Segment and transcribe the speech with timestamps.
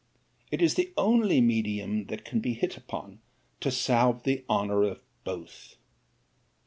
[0.49, 3.19] It is the only medium that can be hit upon
[3.59, 5.75] to salve the honour of both.